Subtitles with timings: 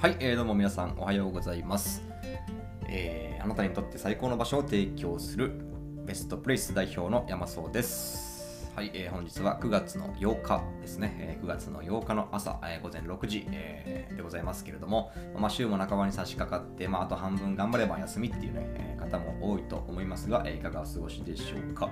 [0.00, 2.04] はい、えー、どうも皆さんおはようございます、
[2.88, 5.50] えーあなたにとって最高の場所を提供する
[6.06, 8.70] ベストプレイス代表の山荘です。
[8.76, 21.90] はい、えー本日は9月の8日ですね、えー9月の8日の朝、えー午前6時、えーでございますけれども、まあ、週も半ばに差し掛かって、まあ、あと半分頑張れば休みっていうね、えー方も多いと思いますが、えーいかがお過ごしでしょうか。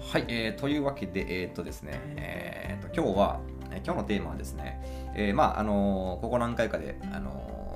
[0.00, 3.40] はい、えーというわけで、えーっとですね、えーっと今日は、
[3.76, 4.80] えー今日のテーマはですね、
[5.14, 7.66] えーまああのーここ何回かで、あのー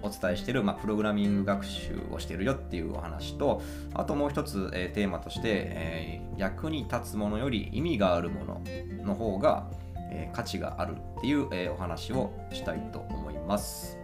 [0.00, 3.60] お伝えしてる、まあ、プログラミング学習をしてるよっていうお話と、
[3.94, 8.62] あともう一つ、えテーマとして、え役に立つものより意味があるもの
[9.04, 9.68] の方が、
[10.12, 13.98] え価値があるっていう、えお話をしたいと思います。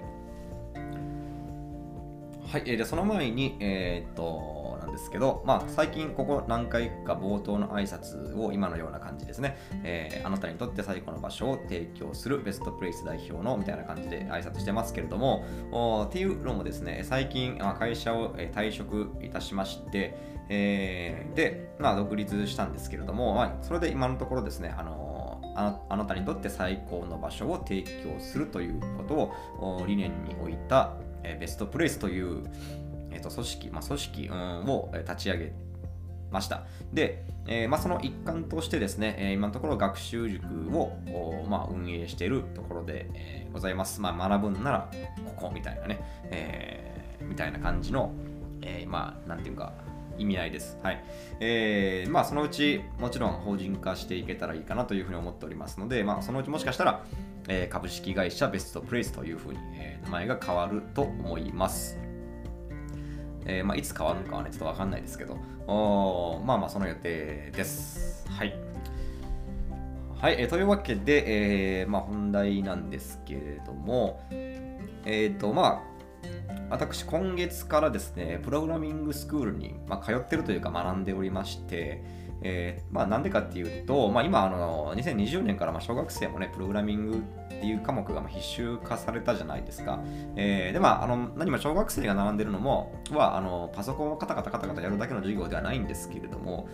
[2.46, 20.16] はい、えーでその前に、えーっと、なんですけど、まあ、最近ここ何回か冒頭の挨拶を今のような感じですね、えーあなたにとって最高の場所を提供するベストプレイス代表のみたいな感じで挨拶してますけれども、おっていうのもですね、最近、まあ会社を退職いたしまして、
[20.48, 32.44] えーで、まあ、独立したんですけれども、まあ、それで今のところですね、あのああなたにとって最高の場所を提供するということを理念に置いた、えベストプレイスという、
[33.10, 35.52] えー、と組織、まあ、組織、を立ち上げ
[36.30, 36.64] ました。
[36.92, 44.00] で、えーまあ、その一環としてですね、え今のところ学習塾を、まあ、運営しているところで、えございます。
[44.00, 44.90] まあ、学ぶんなら
[45.24, 48.12] ここみたいなね、えーみたいな感じの、
[48.62, 49.72] えーまあ、なんていうか、
[50.18, 50.78] 意味合いです。
[50.82, 51.04] はい。
[51.40, 57.04] えーまあ、そのうち、もちろん法人化していけたらいいかなというふうに思っておりますので、まあ、そのうちもしかしたら、
[57.48, 61.98] えー株式会社ベストプレイスというふうに、えー名前が変わると思います。
[63.46, 65.36] えーまあ、いつ変わるのかはね、ちょっとわかんないですけど、
[65.66, 68.26] おまあまあ、その予定です。
[68.30, 68.54] はい。
[70.20, 75.94] はい、えーというわけで、えーまあ、本題なんですけれども、えっ、と、まあ、
[76.70, 82.02] 私、今月からですね、プログラミングスクールに、まあ、通ってるというか学んでおりまして、
[82.42, 90.00] えーまあ、なんでかっていうと、まあ、今、あの2020年からまあ小学生もね、プログラミングっていう科目がまあ必修化されたじゃないですか。
[90.36, 96.68] えーで、まあ、あの何も小学生が並んでるのも、はあのパソコンをカタカタカタカタやるだけの授業ではないんですけれども、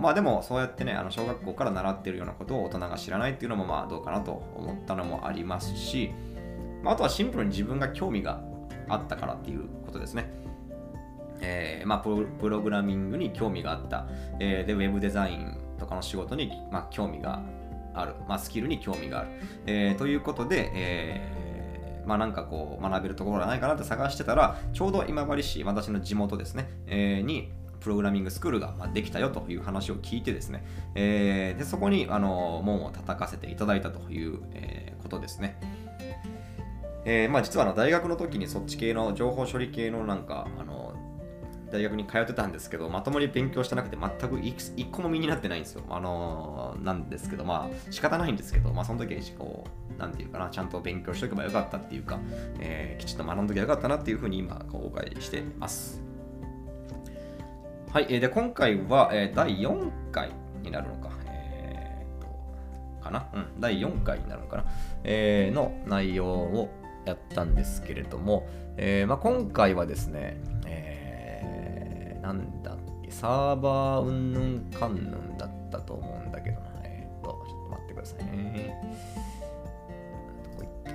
[0.00, 6.12] まあでもそうやってね、あの小学校から習ってるようなことを大人が知らないっていうのもまあどうかなと思ったのもありますし、
[6.82, 8.40] まあ、あとはシンプルに自分が興味が
[8.88, 10.30] あったからっていうことですね。
[11.40, 14.06] えーまあ、プログラミングに興味があった、
[14.40, 17.42] えーでウェブデザインとかの仕事に、まあ、興味が
[17.94, 19.28] ある、まあ、スキルに興味がある、
[19.66, 27.50] えーということで、えーまあ、なんかこう学べるところがないかなって探してたらちょうど今治市私の地元ですね、えーに
[27.80, 30.64] プログラミングスクールができたよという話を聞いてですね、
[30.96, 35.58] えーでそこにあの門を叩かせていただいたという、えーことですね。
[37.04, 40.87] えーまあ、実はあの大学の時にそっち系の情報処理系のなんかあの
[41.70, 45.82] 大学に通ってたんですけどまともに勉強してなくて全く一個も身になってないんですよ。
[45.90, 49.64] あのーなんですけどまあ仕方ないんですけど、まあ、その時にこ
[49.96, 52.18] うなんていうかなちゃんと勉強しておけばよかったっていうか、
[52.60, 56.02] えーきちっと学んどけばよかったなっていうふうに今後悔してます。
[57.92, 60.30] はい、えーで今回は、えー第4回
[60.62, 61.10] になるのか。
[61.26, 64.64] えーとかな、うん、第4回になるのかな、
[65.04, 66.70] えーの内容を
[67.04, 70.97] やったんですけれども、えーまあ、今回はですね、えー
[72.22, 78.74] なんだっけ、サーバーうんぬんかんぬんだったと思うんだけどな、えー、と、ちょっと待ってくださいね。
[80.44, 80.92] どこ行った？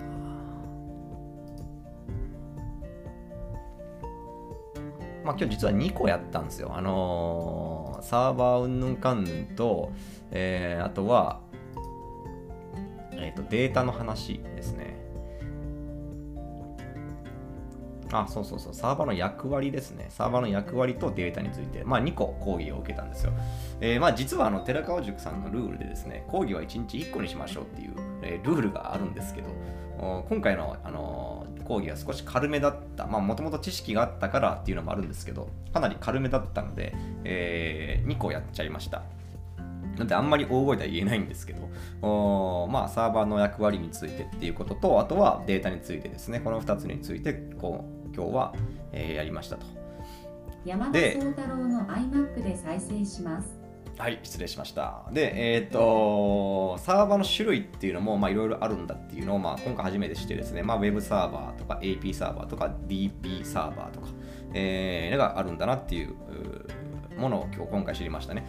[5.23, 6.75] まあ、今日実は2個やったんですよ。
[6.75, 9.91] あのーサーバーうんぬんかんぬんと、
[10.31, 11.39] えーあとは、
[13.13, 15.01] えーと、データの話ですね。
[18.21, 20.05] あ、そうそうそう、サーバーの役割ですね。
[20.09, 23.33] サーバーの役割とデータについて、まあ、2個講義を受けたんですよ。
[23.81, 29.47] えーまあ、実はあの寺川塾さんのルールでですね、講義は1日1個にしましょうっていう、えールールがあるんですけど、
[30.29, 33.07] 今回の、あのー講義は少し軽めだった。
[33.07, 36.93] まあ、もともと知識があったからっていうのもあるんですけど、かなり軽めだったので、
[37.23, 39.03] え2個やっちゃいました。
[39.97, 41.69] なんであんまり大声では言えないんですけど、
[42.01, 48.53] おまあ、サーバーの役割についてっていうことと、あとはデータについてですね、この2つについてこう今日は、
[48.91, 49.65] えーやりましたと。
[50.65, 53.63] 山田で宗太郎の iMac で再生します。
[53.97, 55.03] はい、失礼しました。
[55.11, 64.07] で、えっ、と、サーバーの種類っていうのも、まあ、いろいろあるんだっていうのを、まあ、今回初めて知ってですね、まあ、Web サーバーとか AP サーバーとか DP サーバーとか、
[64.53, 66.15] えーのがあるんだなっていう
[67.17, 68.47] ものを今日今回知りましたね。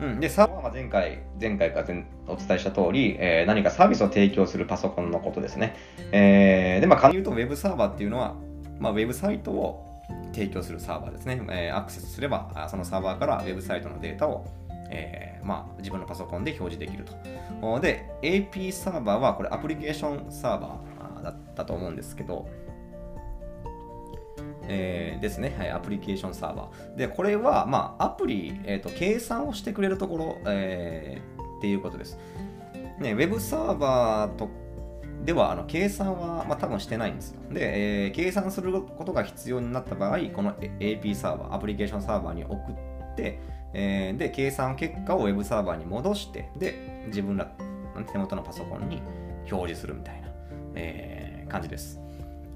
[0.00, 5.76] ううん、で、サーバーは前回、前回か前お伝えした通り、えー何かサービスを提供するパソコンのことですね。
[6.12, 8.34] えーで、まあ、簡単に言うと、ウェブサーバーっていうのは、
[8.82, 10.02] まあ、ウェブサイトを
[10.32, 11.40] 提供するサーバーですね。
[11.50, 14.44] えアクセスすれば、そのサーバーからウェブサイトのデータを、
[14.90, 17.80] えーまあ、自分のパソコンで表示できると。
[17.80, 22.48] で、AP サーバーは、これアプリケーションサーバーだったと思うんですけど、
[24.66, 26.96] えーですね、はい、アプリケーションサーバー。
[26.96, 32.18] で、これは、まあ、アプリ、えーと、計算をしてくれるところ、えーっていうことです。
[32.98, 34.48] ね、ウェブサーバーと
[35.24, 37.40] では、あの計算は、まあ、多分してないんですよ。
[37.52, 43.38] で、えー計算することが必要になった場合、この AP サーバー、アプリケーションサーバーに送って、
[43.72, 47.52] えーで、計算結果をウェブサーバーに戻して、で、自分ら
[48.12, 49.02] 手元のパソコンに
[49.50, 50.28] 表示するみたいな、
[50.74, 52.00] えー感じです。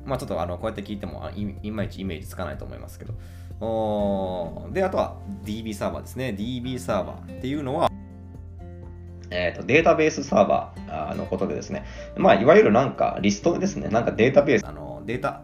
[0.07, 1.29] まあちょっとあのこうやって聞いても
[1.63, 3.15] いまいちイメージつかないと思いますけど。
[3.61, 6.35] おで、あとは DB サーバーですね。
[6.39, 7.91] DB サーバーっていうのは、
[9.37, 11.85] えーとデータベースサーバーのことでですね、
[12.17, 15.43] まあ、いわゆるなんかリストですね、なんかデータベース、あのデータ、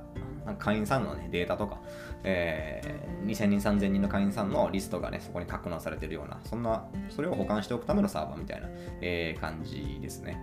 [0.58, 1.78] 会員さんの、ね、データとか、
[2.24, 8.68] えー2000人、3000人の会員さんのリストがね、そこに格納されているような、そんな、それを保管しておくためのサーバーみたいな、
[9.00, 10.40] えー感じですね。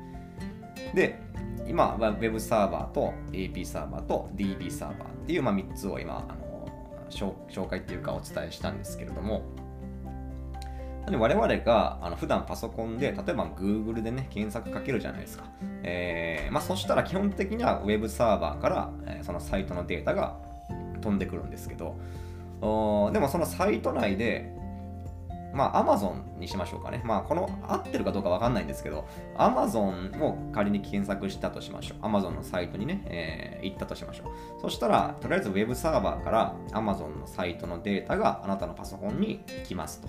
[0.93, 1.19] で、
[1.67, 6.49] 今は Web サーバーと AP サーバーと DB サーバーっていう、まあ、3つを今、あの
[7.09, 9.41] 紹介っていうかお伝えしたんですけれども、
[11.09, 15.45] なんで我々があの普段パソコンで、例えば Google でね、検索かけるじゃないですか。
[15.81, 20.37] えーまあ、そしたら基本的には Web サーバーから、えそのサイトのデータが
[21.01, 21.97] 飛んでくるんですけど、
[22.61, 24.55] おでもそのサイト内で、
[25.51, 27.01] まあ Amazon にしましょうかね。
[27.03, 32.05] まあこの合ってるかどうかわかんないんですけど、Amazon を仮に検索したとしましょう。
[32.05, 34.61] Amazon のサイトにね、えー行ったとしましょう。
[34.61, 40.07] そしたら、とりあえず Web サーバーから Amazon のサイトのデータがあなたのパソコンに来ますと。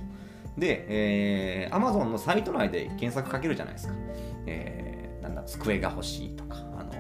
[0.61, 3.95] で、えー Amazon のサイト内で検索かけるじゃないですか。
[4.47, 6.91] えーなんだ、机が欲しいとか、あの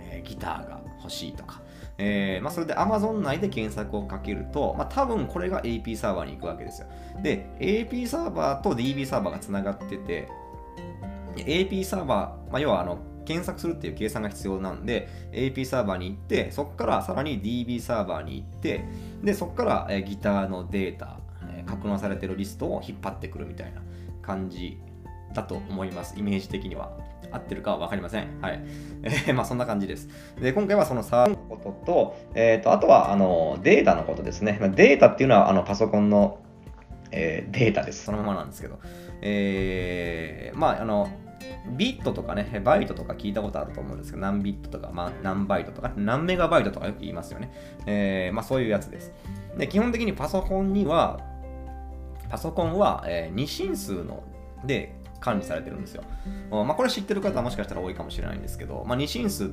[0.00, 1.60] えーギターが欲しいとか。
[2.02, 6.88] えーまあ、それで Amazon 内で検索をかけると、まあ、多分これが AP サーバーに行くわけですよ。
[7.22, 10.28] で、AP サーバーと DB サーバーがつながってて、
[11.36, 18.84] AP サーバー、まあ、要はあの検索するっていう計算が必要なんで、AP サーバーに行って、そこからさらに DB サーバーに行って、
[19.22, 21.18] で、そこから、えーギターのデータ、
[21.70, 23.82] 格納されてるリストを引っ張ってくるみたいな
[24.22, 24.80] 感じ
[25.34, 26.90] だと思います、イメージ的には。
[27.32, 28.40] 合ってるかは分かりません。
[28.40, 28.60] はい。
[29.02, 30.08] えーまあそんな感じです。
[30.40, 34.58] で、今回はそのサーバーのことと、えーと、あとはあのデータのことですね。
[34.74, 36.38] データっていうのはあのパソコンの、
[37.12, 38.04] えーデータです。
[38.04, 38.78] そのままなんですけど。
[39.22, 41.08] えーまああの、
[41.76, 47.52] ビットとかね、バイトとか聞いたことあると思うんですけど、何ビットとか、まあ、何バイトとか、何メガバイトとかよく言いますよね。
[47.86, 49.12] えーまあそういうやつです。
[49.56, 51.20] で、基本的にパソコンには、
[52.30, 54.22] パソコンは、えー二進数の
[54.64, 56.02] で管理されてるんですよ。
[56.50, 59.48] まあ、これ知ってる方はもしかしたら多いかもしれないんですけど、まあ、二進数っ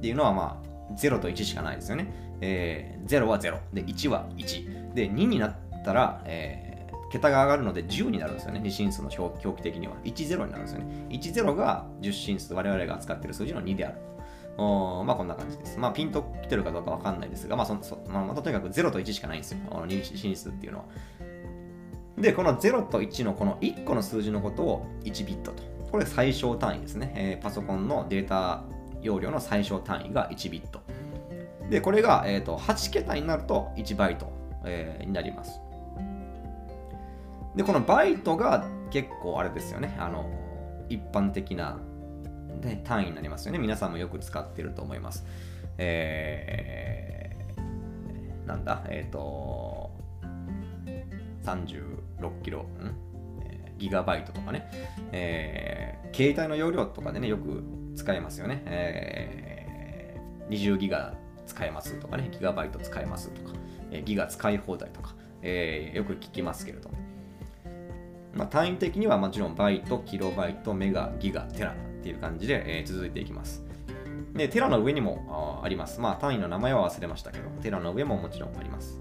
[0.00, 2.12] ていうのは、まあ、0と1しかないですよね。
[2.40, 4.94] えー0は0、で1は1。
[4.94, 6.68] で、2になったら、えー
[7.10, 8.60] 桁が上がるので10になるんですよね。
[8.60, 9.94] 二進数の表記的には。
[10.04, 11.06] 10になるんですよね。
[11.08, 13.98] 10が10進数、我々が扱っている数字の2である。
[14.58, 15.78] おまあこんな感じです。
[15.78, 19.58] まあピンと来てるかどうかわかんないですが、まあそそまあ、とにかく0と1しかないんですよ。
[19.70, 20.84] あの二進数っていうのは。
[22.20, 25.62] で、この0と1のこの1個の数字のことを1ビットと。
[25.90, 27.12] これ最小単位ですね。
[27.16, 28.64] えーパソコンのデータ
[29.00, 30.80] 容量の最小単位が1ビット。
[31.70, 34.32] で、これが、えー、と8桁になると1バイト、
[34.64, 35.60] えーになります。
[37.56, 39.96] で、このバイトが結構あれですよね。
[39.98, 40.28] あの
[40.88, 41.78] 一般的な、
[42.84, 43.58] 単位になりますよね。
[43.58, 45.24] 皆さんもよく使ってると思います。
[45.78, 47.28] えー
[48.48, 49.90] なんだ、えっ、と、
[52.20, 52.64] 36キロ、ん？
[53.42, 54.68] えーギガバイトとかね、
[55.12, 57.62] えー携帯の容量とかでね、よく
[57.94, 58.62] 使えますよね。
[58.66, 61.14] えー20ギガ
[61.46, 63.56] 使えますとかね、ギガバイト使えますとか、
[63.90, 66.96] えーギガ使い放題とか、えーよく聞きますけれども。
[68.34, 73.64] まあ、単位的にはもちろんバイト、キロバイト、メガ、ギガ、テラっていう感じで、えー続いていきます。
[74.34, 76.00] で、テラの上にもああります。
[76.00, 79.00] まあ、単位の名前は忘れましたけど、テラの上ももちろんあります。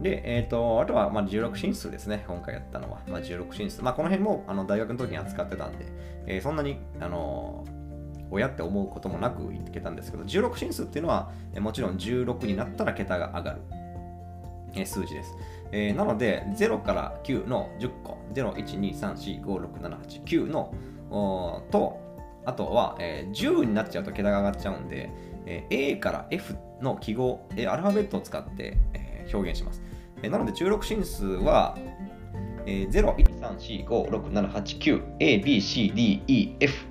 [0.00, 2.24] で、えっ、と、あとは、まあ、16進数ですね。
[2.26, 3.00] 今回やったのは。
[3.08, 3.82] まあ、16進数。
[3.82, 5.86] まあ、この辺も、あの、大学の時に扱ってたんで、
[6.26, 7.64] えーそんなに、あの
[8.30, 13.60] 親って思うこともなくいけたんですけど、16進数っていうのは、えもちろん16になったら桁が上がる、
[14.74, 15.34] え数字です。
[15.72, 20.74] えーなので、0から9の10個、0、1、2、3、4、5、6、7、8、9の、
[21.70, 22.00] と、
[22.44, 25.10] あとは、えー10になっちゃうと桁が上がっちゃうんで、
[25.46, 29.82] えー A から F の記号、えアルファベットを使って、え表現します。
[30.22, 31.76] えなので16進数は、
[32.66, 36.86] えー、0、1、3、4、5、6、7、8、9、A、B、C、D、E、F。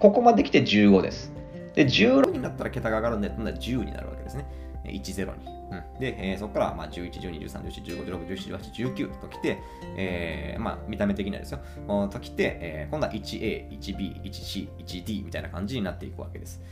[0.00, 1.32] ここまで来て15です。
[1.74, 4.46] で、16になったら桁が上がるんで、今度は10になるわけですね。
[4.84, 5.58] 1、0に。
[5.70, 9.58] うん、で、えーそこからまあ11、12、13、14、15、16、17、18、19と来て、
[9.96, 11.60] えーまあ、見た目的にはですよ。
[12.10, 16.62] と来て、えー今度は 1A、1B、1C、1D みたいな感じになっていくわけです。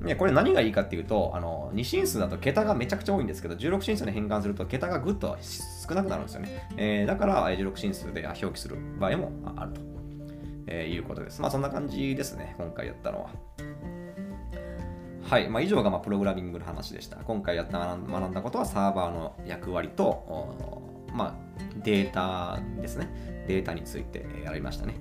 [0.00, 5.36] ね、これ何がいいかっていうと、あの2進数だと桁がめちゃくちゃ多いんですけど、16進数に変換すると桁がぐっと
[5.88, 6.68] 少なくなるんですよね。
[6.76, 9.80] えーだから、16進数で表記する場合もあると、
[10.66, 11.40] えーいうことです。
[11.40, 13.30] まあそんな感じですね、今回やったのは。
[15.24, 17.16] はい、まあ、以上がまあプログラミングの話でした。
[17.18, 21.34] 今回やった学んだことはサーバーの役割と、まあ、
[21.82, 23.44] データですね。
[23.46, 24.94] データについてやりましたね。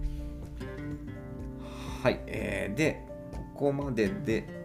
[2.03, 3.05] はい、えーで、
[3.53, 4.56] ここまでで、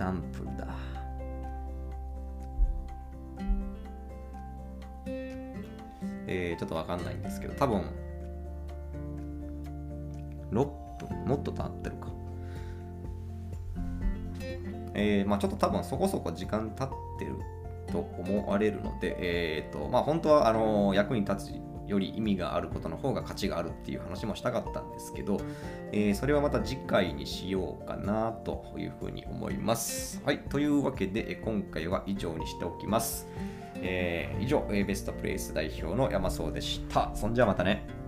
[0.00, 0.66] えー何分だ
[6.26, 7.82] えーちょっとわかんないんですけど、多分、
[10.52, 12.08] 6分もっと経ってるか。
[14.94, 16.88] えーまあ、ちょっと多分そこそこ時間経っ
[17.18, 17.36] てる
[17.90, 21.52] と思われるので、えーとまあ、本当はあの役に立つ
[21.90, 25.40] より意味があることの方が価値があるっていう話もしたかったんですけど、
[25.92, 30.22] えーそれはまた次回にしようかなというふうに思います。
[30.24, 33.26] はい、というわけで今回は以上にしておきます。
[33.76, 37.10] えー以上、ベストプレイス代表の山荘でした。
[37.14, 37.99] そんじゃまたね。